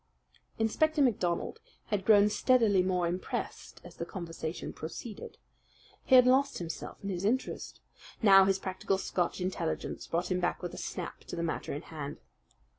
[0.57, 1.59] Inspector MacDonald
[1.93, 5.37] had grown steadily more impressed as the conversation proceeded.
[6.03, 7.81] He had lost himself in his interest.
[8.19, 11.83] Now his practical Scotch intelligence brought him back with a snap to the matter in
[11.83, 12.17] hand.